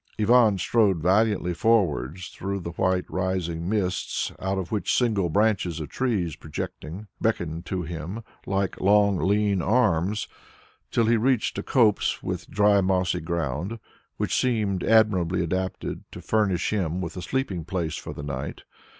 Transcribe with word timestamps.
Ivan 0.17 0.57
strode 0.57 0.97
valiantly 0.97 1.53
forwards 1.53 2.29
through 2.29 2.61
the 2.61 2.71
white 2.71 3.05
rising 3.07 3.69
mists 3.69 4.31
out 4.39 4.57
of 4.57 4.71
which 4.71 4.97
single 4.97 5.29
branches 5.29 5.79
of 5.79 5.89
trees 5.89 6.35
projecting, 6.35 7.05
beckoned 7.21 7.67
to 7.67 7.83
him 7.83 8.23
like 8.47 8.81
long 8.81 9.17
lean 9.19 9.61
arms, 9.61 10.27
till 10.89 11.05
he 11.05 11.17
reached 11.17 11.59
a 11.59 11.61
copse 11.61 12.23
with 12.23 12.49
dry 12.49 12.81
mossy 12.81 13.19
ground 13.21 13.77
which 14.17 14.35
seemed 14.35 14.83
admirably 14.83 15.43
adapted 15.43 16.03
to 16.13 16.19
furnish 16.19 16.73
him 16.73 16.99
with 16.99 17.15
a 17.15 17.21
sleeping 17.21 17.63
place 17.63 17.95
for 17.95 18.11
the 18.11 18.23
night. 18.23 18.63